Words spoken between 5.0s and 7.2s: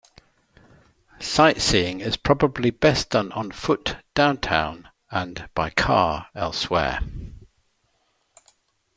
and by car elsewhere.